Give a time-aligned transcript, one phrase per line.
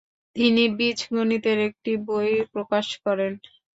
[0.35, 3.33] তিনি বীজগণিতের একটি বই প্রকাশ করেন।